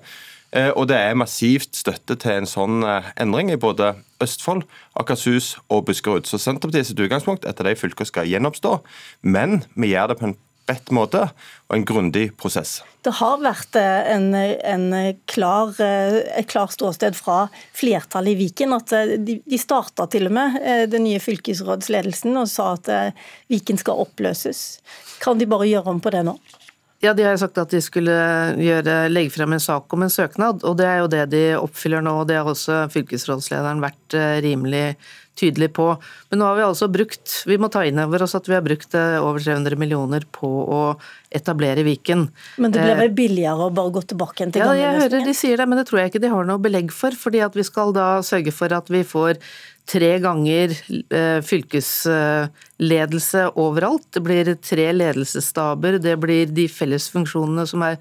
Eh, 0.52 0.70
og 0.76 0.88
Det 0.88 0.96
er 0.96 1.18
massivt 1.18 1.74
støtte 1.76 2.16
til 2.16 2.38
en 2.38 2.46
sånn 2.46 2.84
endring 3.16 3.50
i 3.50 3.60
både 3.60 3.96
Østfold, 4.22 4.62
Akershus 4.96 5.58
og 5.68 5.86
Buskerud. 5.86 6.26
Så 6.26 6.38
Senterpartiets 6.38 6.94
utgangspunkt 6.94 7.44
etter 7.44 7.64
de 7.64 7.74
fylkene 7.76 8.06
skal 8.06 8.30
gjenoppstå, 8.30 8.78
men 9.22 9.64
vi 9.74 9.92
gjør 9.92 10.12
det 10.12 10.18
på 10.20 10.30
en 10.30 10.38
rett 10.70 10.90
måte 10.94 11.26
og 11.68 11.76
en 11.76 11.84
grundig 11.86 12.28
prosess. 12.40 12.78
Det 13.04 13.12
har 13.18 13.40
vært 13.42 13.76
eh, 13.76 14.10
en, 14.14 14.30
en 14.34 14.86
klar, 15.28 15.74
eh, 15.82 16.20
et 16.38 16.48
klart 16.48 16.72
ståsted 16.76 17.16
fra 17.18 17.46
flertallet 17.76 18.32
i 18.32 18.38
Viken. 18.44 18.72
at 18.76 18.94
eh, 18.96 19.16
De, 19.20 19.38
de 19.44 19.60
starta 19.60 20.08
til 20.10 20.30
og 20.30 20.36
med 20.36 20.58
den 20.92 21.04
nye 21.04 21.20
fylkesrådsledelsen 21.20 22.36
og 22.40 22.48
sa 22.50 22.72
at 22.78 22.90
Viken 23.52 23.80
skal 23.80 24.04
oppløses. 24.06 24.64
Kan 25.22 25.40
de 25.40 25.48
bare 25.48 25.68
gjøre 25.68 25.92
om 25.92 26.00
på 26.04 26.12
det 26.14 26.24
nå? 26.26 26.38
Ja, 27.04 27.12
De 27.12 27.26
har 27.26 27.36
sagt 27.36 27.58
at 27.60 27.72
de 27.74 27.82
skulle 27.84 28.14
gjøre, 28.56 29.10
legge 29.10 29.34
frem 29.34 29.52
en 29.52 29.60
sak 29.60 29.92
om 29.92 30.06
en 30.06 30.12
søknad, 30.12 30.62
og 30.64 30.78
det 30.78 30.86
er 30.88 31.02
jo 31.02 31.10
det 31.12 31.24
de 31.34 31.42
oppfyller 31.58 32.00
nå. 32.04 32.14
og 32.22 32.30
Det 32.30 32.38
har 32.38 32.48
også 32.48 32.86
fylkesrådslederen 32.94 33.82
vært 33.84 34.16
rimelig 34.40 34.94
tydelig 34.94 34.96
på. 35.74 35.96
Men 36.30 36.38
nå 36.38 36.44
har 36.46 36.56
vi 36.56 36.62
altså 36.62 36.88
brukt 36.88 37.42
Vi 37.46 37.58
må 37.58 37.68
ta 37.68 37.84
inn 37.84 37.98
over 37.98 38.22
oss 38.22 38.34
at 38.34 38.48
vi 38.48 38.54
har 38.54 38.62
brukt 38.62 38.94
eh, 38.94 39.20
over 39.20 39.40
300 39.40 39.76
millioner 39.76 40.24
på 40.30 40.46
å 40.46 40.96
etablere 41.34 41.82
Viken. 41.82 42.28
Men 42.56 42.72
det 42.72 42.84
ble 42.84 42.94
vel 42.94 43.14
billigere 43.14 43.66
å 43.66 43.74
bare 43.74 43.90
gå 43.90 44.02
tilbake 44.02 44.50
til 44.50 44.60
ja, 44.62 44.66
gamle? 44.66 44.80
Ja, 44.80 44.92
jeg 44.92 45.00
hører 45.02 45.24
de 45.26 45.34
sier 45.34 45.56
det, 45.58 45.68
men 45.68 45.78
det 45.78 45.86
tror 45.88 46.00
jeg 46.00 46.12
ikke 46.12 46.22
de 46.22 46.32
har 46.32 46.44
noe 46.44 46.62
belegg 46.62 46.92
for. 46.92 47.10
fordi 47.10 47.40
at 47.42 47.56
vi 47.56 47.62
skal 47.66 47.92
da 47.92 48.22
sørge 48.22 48.52
for 48.54 48.72
at 48.72 48.90
vi 48.90 49.04
får 49.04 49.34
tre 49.90 50.12
ganger 50.22 50.70
eh, 51.12 51.40
fylkesledelse 51.44 53.48
overalt. 53.60 54.06
Det 54.14 54.22
blir 54.24 54.54
tre 54.62 54.92
ledelsesstaber, 54.92 55.98
det 55.98 56.16
blir 56.22 56.46
de 56.46 56.68
felles 56.72 57.10
funksjonene 57.12 57.66
som 57.68 57.82
er 57.84 57.98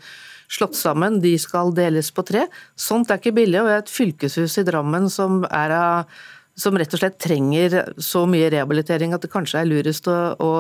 slått 0.54 0.78
sammen, 0.78 1.20
de 1.24 1.34
skal 1.40 1.74
deles 1.76 2.12
på 2.14 2.24
tre. 2.28 2.46
Sånt 2.80 3.12
er 3.12 3.20
ikke 3.20 3.36
billig, 3.36 3.60
og 3.62 3.68
vi 3.68 3.76
har 3.76 3.84
et 3.84 3.92
fylkeshus 3.92 4.58
i 4.62 4.66
Drammen 4.68 5.10
som 5.12 5.44
er 5.50 5.76
av 5.76 6.22
som 6.56 6.78
rett 6.78 6.94
og 6.94 7.02
slett 7.02 7.20
trenger 7.22 7.80
så 7.98 8.28
mye 8.30 8.52
rehabilitering 8.54 9.16
at 9.16 9.26
det 9.26 9.32
kanskje 9.34 9.64
er 9.64 9.70
lurest 9.70 10.08
å, 10.12 10.18
å, 10.38 10.54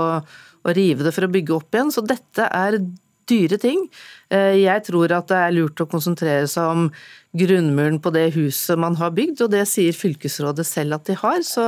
å 0.66 0.76
rive 0.76 1.06
det 1.06 1.14
for 1.14 1.28
å 1.28 1.34
bygge 1.34 1.58
opp 1.58 1.76
igjen. 1.76 1.94
Så 1.94 2.06
dette 2.06 2.48
er 2.50 2.80
dyre 3.30 3.60
ting. 3.62 3.86
Eh, 4.34 4.60
jeg 4.64 4.84
tror 4.88 5.14
at 5.16 5.30
det 5.32 5.40
er 5.40 5.54
lurt 5.56 5.82
å 5.82 5.88
konsentrere 5.90 6.48
seg 6.50 6.72
om 6.72 6.88
grunnmuren 7.34 7.98
på 8.04 8.12
det 8.14 8.28
huset 8.36 8.78
man 8.80 8.98
har 9.00 9.14
bygd, 9.16 9.42
og 9.46 9.54
det 9.54 9.64
sier 9.70 9.96
fylkesrådet 9.96 10.66
selv 10.68 11.00
at 11.00 11.10
de 11.10 11.18
har. 11.18 11.42
Så 11.46 11.64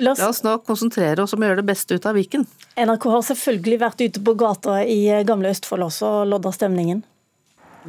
la 0.00 0.14
oss, 0.14 0.22
la 0.22 0.30
oss 0.30 0.42
nå 0.46 0.56
konsentrere 0.64 1.24
oss 1.24 1.34
om 1.36 1.42
å 1.42 1.50
gjøre 1.50 1.60
det 1.60 1.68
beste 1.72 1.96
ut 1.96 2.08
av 2.08 2.16
Viken. 2.16 2.46
NRK 2.80 3.08
har 3.12 3.26
selvfølgelig 3.28 3.80
vært 3.82 4.04
ute 4.06 4.24
på 4.24 4.36
gata 4.40 4.80
i 4.84 5.02
gamle 5.28 5.52
Østfold 5.52 5.90
også 5.90 6.14
og 6.20 6.30
lodda 6.32 6.54
stemningen. 6.56 7.04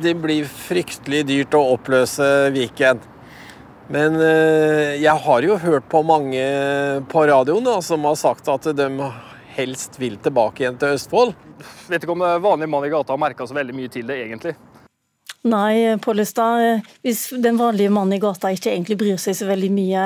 Det 0.02 0.14
blir 0.20 0.48
fryktelig 0.48 1.26
dyrt 1.28 1.56
å 1.56 1.66
oppløse 1.76 2.26
Viken. 2.56 3.02
Men 3.92 4.16
eh, 4.24 4.96
jeg 5.04 5.20
har 5.26 5.44
jo 5.44 5.60
hørt 5.60 5.88
på 5.92 6.00
mange 6.08 6.42
på 7.12 7.26
radioen 7.28 7.66
da, 7.68 7.78
som 7.84 8.08
har 8.08 8.16
sagt 8.20 8.48
at 8.52 8.70
de 8.78 8.88
helst 9.58 9.98
vil 10.00 10.16
tilbake 10.24 10.64
igjen 10.64 10.80
til 10.80 10.96
Østfold. 10.96 11.34
Vet 11.92 12.06
ikke 12.06 12.16
om 12.16 12.24
vanlig 12.44 12.70
mann 12.72 12.88
i 12.88 12.92
gata 12.94 13.12
har 13.12 13.20
merka 13.20 13.48
så 13.48 13.58
veldig 13.58 13.76
mye 13.76 13.92
til 13.92 14.08
det, 14.08 14.22
egentlig. 14.24 14.56
Nei, 15.42 15.98
Pollestad. 15.98 16.86
Hvis 17.02 17.32
den 17.42 17.58
vanlige 17.58 17.92
mannen 17.92 18.16
i 18.16 18.22
gata 18.22 18.52
ikke 18.54 18.72
egentlig 18.72 19.00
bryr 19.02 19.20
seg 19.22 19.36
så 19.38 19.48
veldig 19.50 19.72
mye, 19.74 20.06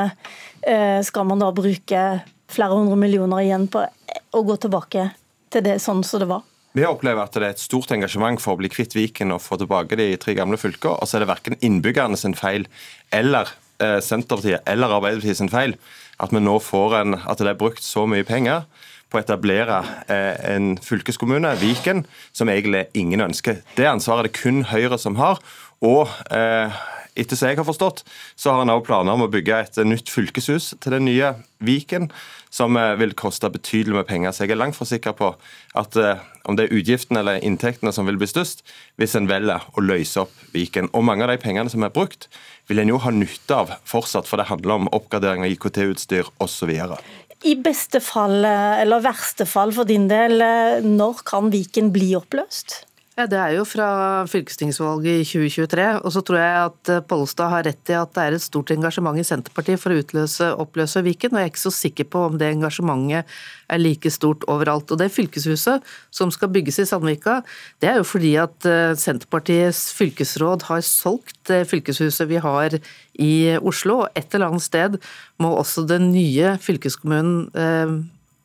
eh, 0.63 0.99
skal 1.03 1.27
man 1.27 1.43
da 1.43 1.51
bruke 1.55 2.03
flere 2.51 2.77
hundre 2.77 2.97
millioner 2.99 3.43
igjen 3.43 3.67
på 3.71 3.83
å 3.85 4.43
gå 4.47 4.55
tilbake 4.63 5.09
til 5.51 5.65
det 5.65 5.77
sånn 5.83 6.03
som 6.07 6.23
det 6.23 6.29
var? 6.31 6.45
Vi 6.75 6.83
opplever 6.87 7.23
at 7.23 7.35
det 7.35 7.43
er 7.43 7.53
et 7.53 7.61
stort 7.61 7.91
engasjement 7.95 8.39
for 8.43 8.55
å 8.55 8.59
bli 8.59 8.71
kvitt 8.71 8.95
Viken 8.95 9.31
og 9.31 9.43
få 9.43 9.59
tilbake 9.59 9.95
de 9.99 10.09
tre 10.19 10.33
gamle 10.35 10.59
fylkene. 10.59 10.97
Og 10.99 11.07
så 11.07 11.17
er 11.17 11.23
det 11.23 11.31
verken 11.31 11.59
innbyggerne 11.63 12.19
sin 12.19 12.35
feil 12.35 12.67
eller 13.15 13.51
eh, 13.51 13.61
Senterpartiet 13.79 14.65
eller 14.69 14.93
Arbeiderpartiet 14.95 15.39
sin 15.39 15.51
feil 15.51 15.75
at 16.21 16.31
vi 16.31 16.39
nå 16.39 16.59
får 16.63 16.99
en, 17.01 17.17
at 17.27 17.41
det 17.41 17.51
er 17.51 17.59
brukt 17.59 17.83
så 17.83 18.05
mye 18.07 18.25
penger 18.27 18.63
på 19.11 19.19
å 19.19 19.23
etablere 19.23 19.81
eh, 20.11 20.33
en 20.55 20.75
fylkeskommune, 20.81 21.53
Viken, 21.61 22.03
som 22.35 22.49
egentlig 22.51 22.85
ingen 22.97 23.23
ønsker. 23.27 23.61
Det 23.77 23.87
ansvaret 23.87 24.25
er 24.25 24.29
det 24.29 24.39
kun 24.39 24.63
Høyre 24.71 24.99
som 25.01 25.17
har. 25.19 25.41
Og 25.85 26.09
eh, 26.33 26.73
etter 27.15 27.39
som 27.39 27.49
jeg 27.49 27.59
har 27.59 27.67
forstått, 27.67 28.03
så 28.35 28.51
har 28.53 28.63
en 28.63 28.73
også 28.73 28.87
planer 28.89 29.15
om 29.15 29.25
å 29.25 29.31
bygge 29.31 29.59
et 29.63 29.77
nytt 29.87 30.11
fylkeshus 30.11 30.73
til 30.83 30.95
den 30.97 31.07
nye 31.07 31.33
Viken, 31.65 32.09
som 32.53 32.75
eh, 32.79 32.93
vil 32.99 33.15
koste 33.17 33.49
betydelig 33.51 33.95
med 33.95 34.07
penger. 34.09 34.33
Så 34.35 34.45
jeg 34.45 34.55
er 34.55 34.59
langt 34.59 34.77
fra 34.77 34.87
sikker 34.87 35.15
på 35.17 35.31
at 35.79 35.99
eh, 35.99 36.23
om 36.45 36.57
det 36.57 36.67
er 36.67 36.77
utgiftene 36.77 37.21
eller 37.23 37.43
inntektene 37.43 37.93
som 37.95 38.07
vil 38.09 38.19
bli 38.21 38.29
størst, 38.29 38.65
hvis 38.99 39.15
en 39.17 39.29
velger 39.31 39.63
å 39.75 39.83
løse 39.83 40.25
opp 40.25 40.33
Viken. 40.55 40.91
Og 40.93 41.05
mange 41.07 41.25
av 41.25 41.33
de 41.33 41.39
pengene 41.41 41.71
som 41.71 41.83
er 41.87 41.93
brukt, 41.95 42.27
vil 42.69 42.81
en 42.81 42.91
jo 42.91 43.01
ha 43.01 43.13
nytte 43.13 43.61
av 43.63 43.75
fortsatt, 43.87 44.27
for 44.29 44.41
det 44.41 44.49
handler 44.51 44.81
om 44.81 44.91
oppgradering 44.95 45.45
av 45.45 45.53
IKT-utstyr 45.55 46.31
osv. 46.43 46.73
I 47.45 47.55
beste 47.61 48.01
fall, 48.03 48.41
eh, 48.43 48.81
eller 48.83 49.05
verste 49.05 49.47
fall 49.49 49.71
for 49.75 49.87
din 49.87 50.09
del, 50.11 50.43
når 50.83 51.23
kan 51.27 51.51
Viken 51.53 51.93
bli 51.95 52.11
oppløst? 52.19 52.83
Ja, 53.15 53.29
Det 53.31 53.37
er 53.39 53.53
jo 53.55 53.61
fra 53.63 54.25
fylkestingsvalget 54.27 55.21
i 55.21 55.23
2023. 55.23 55.83
Og 56.03 56.11
så 56.11 56.19
tror 56.19 56.35
jeg 56.35 56.55
at 56.65 56.89
eh, 56.91 57.03
Pollestad 57.07 57.47
har 57.47 57.63
rett 57.63 57.91
i 57.91 57.95
at 57.95 58.11
det 58.11 58.23
er 58.25 58.35
et 58.35 58.43
stort 58.43 58.73
engasjement 58.75 59.15
i 59.15 59.23
Senterpartiet 59.23 59.79
for 59.79 59.95
å 59.95 60.01
utløse, 60.01 60.49
oppløse 60.59 60.99
Viken. 61.05 61.31
Og 61.31 61.39
jeg 61.39 61.47
er 61.47 61.53
ikke 61.53 61.61
så 61.61 61.71
sikker 61.71 62.09
på 62.11 62.25
om 62.27 62.35
det 62.35 62.49
engasjementet 62.51 63.31
er 63.71 63.79
like 63.79 64.11
stort 64.11 64.43
overalt. 64.51 64.91
Og 64.91 64.99
det 64.99 65.07
fylkeshuset 65.15 65.87
som 66.11 66.33
skal 66.35 66.51
bygges 66.51 66.81
i 66.83 66.87
Sandvika, 66.89 67.37
det 67.79 67.93
er 67.93 68.01
jo 68.01 68.09
fordi 68.09 68.33
at 68.41 68.67
eh, 68.67 68.97
Senterpartiets 68.99 69.93
fylkesråd 69.95 70.67
har 70.67 70.83
solgt 70.83 71.39
det 71.47 71.61
fylkeshuset 71.71 72.27
vi 72.27 72.43
har 72.43 72.75
i 73.15 73.33
Oslo. 73.61 74.01
Og 74.03 74.19
et 74.19 74.35
eller 74.35 74.51
annet 74.51 74.67
sted 74.67 74.99
må 75.39 75.55
også 75.55 75.87
den 75.87 76.11
nye 76.11 76.57
fylkeskommunen 76.67 77.47
eh, 77.55 77.95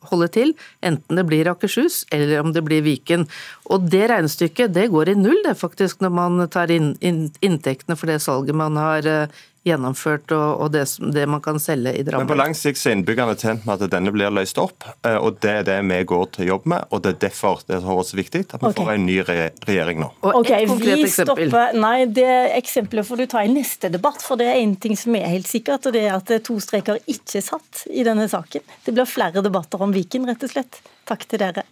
holde 0.09 0.27
til, 0.33 0.53
enten 0.81 1.19
det 1.19 1.25
blir 1.29 1.49
Akershus 1.51 2.01
eller 2.13 2.41
om 2.41 2.53
det 2.55 2.63
blir 2.65 2.83
Viken. 2.85 3.27
Og 3.69 3.85
det 3.91 4.07
regnestykket 4.11 4.73
det 4.73 4.89
går 4.93 5.13
i 5.13 5.17
null, 5.19 5.37
det 5.45 5.57
faktisk, 5.59 6.01
når 6.01 6.15
man 6.17 6.47
tar 6.51 6.73
inn, 6.73 6.93
inn 7.05 7.27
inntektene 7.45 7.97
for 7.99 8.09
det 8.09 8.21
salget 8.23 8.57
man 8.57 8.79
har 8.79 9.07
uh, 9.07 9.41
gjennomført 9.67 10.31
og, 10.33 10.63
og 10.63 10.71
det, 10.73 10.85
det, 11.13 11.27
man 11.29 11.41
kan 11.43 11.59
selge 11.61 11.93
i 11.93 12.03
Drammen. 12.05 12.25
Men 12.25 12.31
på 12.31 12.37
lang 12.39 12.55
sikt 12.57 12.81
er 12.81 12.95
innbyggerne 12.95 13.35
tjent 13.37 13.67
med 13.67 13.83
at 13.85 13.93
denne 13.93 14.13
blir 14.13 14.33
løst 14.33 14.57
opp, 14.61 14.87
uh, 15.05 15.17
og 15.19 15.37
det 15.43 15.53
er 15.59 15.67
det 15.67 15.77
vi 15.85 15.99
går 16.09 16.31
til 16.37 16.49
jobb 16.49 16.65
med. 16.73 16.87
og 16.89 17.03
Det 17.05 17.13
er 17.13 17.19
derfor 17.27 17.61
det 17.67 17.77
er 17.77 17.85
også 17.85 18.17
viktig 18.17 18.45
at 18.47 18.55
vi 18.57 18.71
okay. 18.71 18.79
får 18.79 18.93
en 18.95 19.05
ny 19.05 19.19
re 19.27 19.49
regjering 19.67 20.01
nå. 20.01 20.09
Og 20.25 20.49
et 20.49 20.69
konkret 20.69 21.03
eksempel. 21.05 21.51
Stopper, 21.51 21.77
nei, 21.77 22.07
det 22.09 22.29
eksempelet 22.57 23.07
får 23.07 23.21
du 23.21 23.25
ta 23.35 23.45
i 23.45 23.51
neste 23.53 23.91
debatt, 23.93 24.23
for 24.25 24.41
det 24.41 24.49
er 24.49 24.63
en 24.63 24.73
ting 24.81 24.97
som 24.97 25.17
er 25.19 25.29
helt 25.29 25.49
sikkert, 25.49 25.85
og 25.85 25.95
det 25.97 26.07
er 26.07 26.17
at 26.17 26.33
to 26.47 26.57
streker 26.63 27.01
ikke 27.05 27.37
er 27.41 27.45
satt 27.45 27.85
i 27.91 28.05
denne 28.07 28.25
saken. 28.31 28.65
Det 28.85 28.95
blir 28.95 29.09
flere 29.09 29.45
debatter 29.45 29.81
om 29.81 29.93
Viken, 29.93 30.25
rett 30.29 30.47
og 30.47 30.53
slett. 30.55 30.81
Takk 31.11 31.27
til 31.27 31.41
dere. 31.43 31.65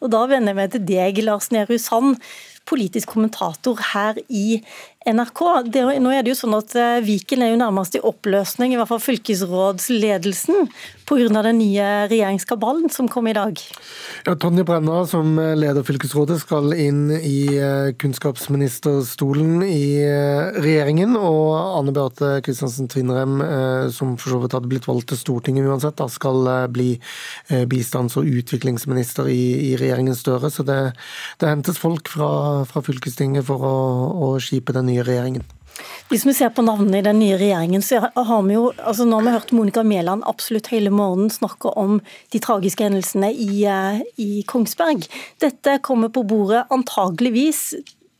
Og 0.00 0.10
Da 0.12 0.24
vender 0.30 0.54
jeg 0.54 0.60
meg 0.60 0.72
til 0.72 0.84
deg, 0.88 1.24
Lars 1.26 1.50
Nehru 1.52 1.76
Sand, 1.80 2.16
politisk 2.66 3.12
kommentator 3.12 3.78
her 3.92 4.16
i 4.26 4.62
NRK. 5.06 5.42
Det, 5.70 5.84
nå 6.02 6.10
er 6.10 6.24
det 6.24 6.32
jo 6.32 6.38
sånn 6.40 6.56
at 6.56 6.72
eh, 6.80 7.02
Viken 7.04 7.44
er 7.44 7.52
jo 7.52 7.60
nærmest 7.60 7.98
i 7.98 8.02
oppløsning, 8.02 8.72
i 8.72 8.80
hvert 8.80 8.90
fall 8.90 9.04
fylkesrådsledelsen, 9.04 10.70
pga. 11.06 11.42
den 11.42 11.58
nye 11.58 11.86
regjeringskabalen 12.10 12.90
som 12.90 13.08
kom 13.08 13.26
i 13.30 13.34
dag. 13.36 13.60
Ja, 14.26 14.34
Tonje 14.34 14.64
Brenna 14.66 15.04
som 15.06 15.36
leder 15.38 15.86
fylkesrådet 15.86 16.40
skal 16.42 16.74
inn 16.74 17.10
i 17.14 17.56
eh, 17.56 17.92
kunnskapsministerstolen 17.98 19.62
i 19.66 20.02
eh, 20.02 20.60
regjeringen. 20.60 21.16
Og 21.16 21.54
Anne 21.56 21.94
Beate 21.96 22.40
Kristiansen 22.46 22.90
Tvinnerem, 22.92 23.38
som 23.94 24.16
for 24.20 24.34
så 24.34 24.40
vidt 24.42 24.56
hadde 24.56 24.70
blitt 24.70 24.88
valgt 24.88 25.10
til 25.12 25.20
Stortinget 25.20 25.68
uansett, 25.68 25.98
da 25.98 26.08
skal 26.10 26.68
bli 26.72 26.94
bistands- 27.70 28.16
og 28.18 28.26
utviklingsminister 28.26 29.30
i, 29.30 29.42
i 29.70 29.74
regjeringen 29.78 30.16
Støre. 30.16 30.50
Så 30.52 30.66
det, 30.66 30.80
det 31.40 31.50
hentes 31.50 31.78
folk 31.80 32.10
fra, 32.10 32.64
fra 32.68 32.82
fylkestinget 32.84 33.46
for 33.48 33.62
å, 33.62 33.76
å 34.26 34.32
skipe 34.42 34.74
den 34.76 34.90
nye 34.90 35.06
regjeringen? 35.06 35.46
Hvis 36.10 36.26
vi 36.26 36.34
ser 36.36 36.52
på 36.54 36.62
navnene 36.62 37.00
i 37.00 37.04
den 37.04 37.18
nye 37.18 37.38
regjeringen, 37.40 37.82
så 37.82 38.06
har 38.14 38.42
vi 38.46 38.54
jo 38.54 38.68
altså 38.76 39.06
Nå 39.06 39.18
har 39.18 39.26
vi 39.26 39.34
hørt 39.34 39.54
Monica 39.56 39.82
Mæland 39.86 40.26
absolutt 40.28 40.70
hele 40.72 40.92
morgenen 40.94 41.32
snakke 41.34 41.72
om 41.78 41.98
de 42.32 42.40
tragiske 42.42 42.86
hendelsene 42.86 43.32
i, 43.32 43.64
eh, 43.66 44.02
i 44.22 44.42
Kongsberg. 44.46 45.08
Dette 45.42 45.78
kommer 45.82 46.12
på 46.12 46.24
bordet 46.26 46.66
antageligvis 46.70 47.74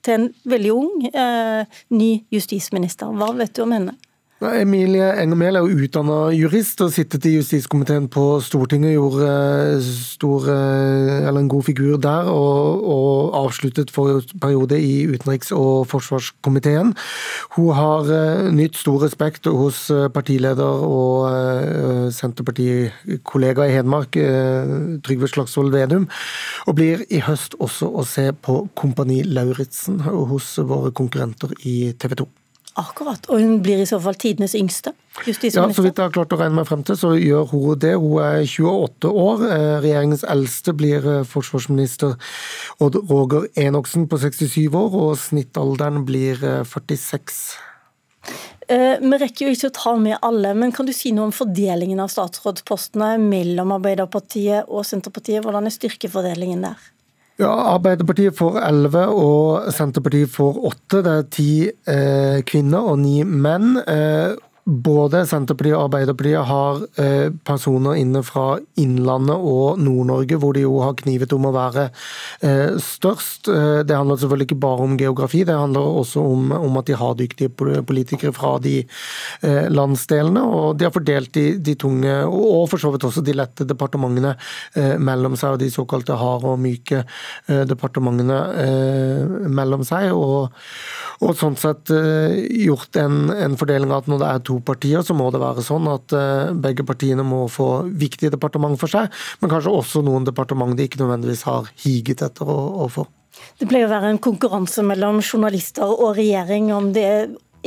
til 0.07 0.19
en 0.19 0.27
veldig 0.47 0.73
ung 0.75 1.07
eh, 1.13 1.79
ny 1.95 2.11
justisminister. 2.35 3.15
Hva 3.15 3.33
vet 3.39 3.55
du 3.57 3.65
om 3.67 3.75
henne? 3.75 3.97
Emilie 4.37 5.15
Enger 5.17 5.57
er 5.57 5.65
jo 5.65 5.85
utdanna 5.87 6.17
jurist 6.37 6.83
og 6.85 6.91
sittet 6.93 7.25
i 7.25 7.39
justiskomiteen 7.39 8.05
på 8.13 8.37
Stortinget. 8.45 8.93
Gjorde 8.93 9.31
eh, 9.33 9.81
stor, 9.81 10.51
eh, 10.53 11.29
en 11.31 11.49
god 11.49 11.65
figur 11.65 11.97
der, 11.97 12.29
og, 12.29 12.85
og 12.85 13.33
avsluttet 13.41 13.91
for 13.91 14.21
periode 14.43 14.77
i 14.77 15.07
utenriks- 15.09 15.55
og 15.57 15.89
forsvarskomiteen. 15.89 16.93
Hun 17.57 17.73
har 17.81 18.13
eh, 18.13 18.53
nytt 18.53 18.77
stor 18.77 19.01
respekt 19.07 19.49
hos 19.49 19.87
partileder 20.13 20.85
og 20.85 22.13
Senterpartikollega 22.13 23.65
i 23.65 23.77
Hedmark, 23.79 24.21
Trygve 25.07 25.33
Slagsvold 25.33 25.73
Vedum, 25.73 26.11
og 26.69 26.77
blir 26.77 27.09
i 27.09 27.25
høst 27.25 27.57
også 27.57 27.89
å 27.89 28.05
se 28.05 28.29
på 28.37 28.67
Kompani 28.77 29.23
Lauritzen 29.25 30.03
hos 30.05 30.59
våre 30.61 30.93
konkurrenter 30.93 31.57
i 31.65 31.95
TV 31.97 32.21
2. 32.21 32.35
Akkurat. 32.77 33.25
Og 33.33 33.41
hun 33.41 33.61
blir 33.65 33.81
i 33.81 33.89
så 33.89 33.97
fall 34.05 34.19
tidenes 34.21 34.53
yngste 34.59 34.93
justisminister? 35.25 35.63
Ja, 35.63 35.73
så 35.73 35.85
vidt 35.85 35.97
jeg 35.97 36.11
har 36.11 36.13
klart 36.13 36.35
å 36.35 36.39
regne 36.41 36.59
meg 36.59 36.67
frem 36.69 36.83
til, 36.85 36.99
så 37.01 37.15
gjør 37.17 37.47
hun 37.55 37.79
det. 37.81 37.95
Hun 37.97 38.19
er 38.21 38.43
28 38.45 39.13
år. 39.25 39.45
Eh, 39.49 39.77
regjeringens 39.85 40.25
eldste 40.29 40.75
blir 40.77 41.07
eh, 41.13 41.23
forsvarsminister 41.29 42.19
Odd 42.85 42.99
Roger 43.09 43.49
Enoksen 43.65 44.05
på 44.13 44.21
67 44.21 44.67
år, 44.69 44.99
og 45.07 45.17
snittalderen 45.23 46.05
blir 46.09 46.45
46. 46.69 47.41
Eh, 48.67 48.99
vi 48.99 49.19
rekker 49.23 49.47
jo 49.47 49.55
ikke 49.55 49.71
å 49.71 49.77
ta 49.79 49.95
med 50.01 50.19
alle, 50.27 50.53
men 50.59 50.75
kan 50.75 50.89
du 50.89 50.93
si 50.93 51.15
noe 51.15 51.31
om 51.31 51.35
fordelingen 51.35 52.03
av 52.03 52.11
statsrådspostene 52.13 53.15
mellom 53.23 53.73
Arbeiderpartiet 53.79 54.67
og 54.67 54.85
Senterpartiet? 54.89 55.45
Hvordan 55.47 55.71
er 55.71 55.75
styrkefordelingen 55.75 56.67
der? 56.67 56.89
Ja, 57.37 57.51
Arbeiderpartiet 57.75 58.37
får 58.39 58.63
elleve 58.65 59.03
og 59.13 59.67
Senterpartiet 59.77 60.33
får 60.33 60.57
åtte. 60.71 61.03
Det 61.05 61.13
er 61.13 61.27
ti 61.37 61.51
eh, 61.69 62.39
kvinner 62.49 62.89
og 62.93 63.03
ni 63.03 63.19
menn. 63.29 63.77
Eh, 63.83 64.33
både 64.67 65.21
Senterpartiet 65.31 65.77
og 65.77 65.85
Arbeiderpartiet 65.85 66.49
har 66.49 66.81
eh, 66.99 67.29
personer 67.47 68.01
inne 68.01 68.23
fra 68.27 68.57
Innlandet 68.83 69.39
og 69.39 69.79
Nord-Norge, 69.79 70.39
hvor 70.43 70.57
de 70.57 70.65
jo 70.65 70.81
har 70.83 70.97
knivet 70.99 71.31
om 71.37 71.47
å 71.47 71.53
være 71.55 71.85
eh, 72.43 72.75
størst. 72.83 73.47
Eh, 73.53 73.83
det 73.87 73.95
handler 73.95 74.19
selvfølgelig 74.19 74.49
ikke 74.49 74.59
bare 74.65 74.89
om 74.89 74.97
geografi, 74.99 75.45
det 75.47 75.55
handler 75.55 75.87
også 76.03 76.25
om, 76.33 76.51
om 76.59 76.81
at 76.81 76.91
de 76.91 76.99
har 76.99 77.15
dyktige 77.19 77.53
politikere 77.87 78.35
fra 78.35 78.57
de 78.63 78.81
landsdelene. 79.71 80.43
Og 80.43 80.79
de 80.79 80.87
har 80.89 80.95
fordelt 80.95 81.31
de, 81.37 81.45
de 81.63 81.77
tunge, 81.79 82.13
og 82.27 82.67
for 82.73 82.83
så 82.83 82.91
vidt 82.91 83.07
også 83.07 83.23
de 83.25 83.37
lette 83.37 83.67
departementene 83.69 84.35
mellom 84.99 85.37
seg, 85.39 85.55
og 85.55 85.63
de 85.63 85.71
såkalte 85.73 86.17
harde 86.19 86.51
og 86.51 86.61
myke 86.63 87.05
departementene 87.47 88.41
mellom 89.53 89.85
seg. 89.87 90.11
Og, 90.17 90.51
og 91.23 91.37
sånn 91.39 91.59
sett 91.61 91.93
gjort 91.93 92.99
en, 93.01 93.29
en 93.35 93.59
fordeling 93.61 93.93
av 93.93 94.05
at 94.05 94.11
når 94.11 94.23
det 94.23 94.31
er 94.33 94.45
to 94.49 94.56
partier, 94.65 95.03
så 95.07 95.17
må 95.17 95.31
det 95.35 95.43
være 95.43 95.65
sånn 95.65 95.89
at 95.93 96.15
eh, 96.17 96.53
begge 96.53 96.87
partiene 96.87 97.25
må 97.27 97.47
få 97.53 97.87
viktige 97.89 98.33
departement 98.35 98.79
for 98.81 98.93
seg, 98.93 99.13
men 99.41 99.53
kanskje 99.53 99.75
også 99.75 100.05
noen 100.07 100.27
departement 100.29 100.77
de 100.77 100.89
ikke 100.89 101.03
nødvendigvis 101.03 101.47
har 101.49 101.71
higet 101.85 102.25
etter 102.27 102.49
å, 102.49 102.59
å 102.87 102.91
få. 102.93 103.07
Det 103.61 103.69
pleier 103.69 103.89
å 103.89 103.93
være 103.93 104.15
en 104.15 104.23
konkurranse 104.23 104.85
mellom 104.87 105.21
journalister 105.21 105.91
og 105.91 106.17
regjering 106.17 106.71
om 106.73 106.93
det 106.97 107.09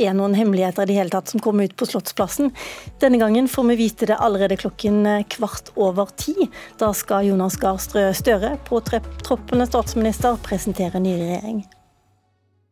er 0.00 0.14
noen 0.16 0.34
hemmeligheter 0.34 0.86
i 0.86 0.90
det 0.90 0.96
hele 0.96 1.12
tatt 1.12 1.30
som 1.30 1.42
kommer 1.42 1.68
ut 1.68 1.76
på 1.78 1.88
Slottsplassen. 1.88 2.52
Denne 3.02 3.20
gangen 3.20 3.50
får 3.50 3.68
vi 3.72 3.80
vite 3.82 4.08
det 4.10 4.18
allerede 4.18 4.58
klokken 4.60 5.02
eh, 5.06 5.26
kvart 5.30 5.72
over 5.76 6.12
ti. 6.20 6.36
Da 6.80 6.92
skal 6.96 7.28
Jonas 7.30 7.58
Gahr 7.60 7.80
Støre, 7.80 8.56
påtroppende 8.68 9.68
statsminister, 9.68 10.40
presentere 10.46 11.02
ny 11.02 11.18
regjering. 11.18 11.62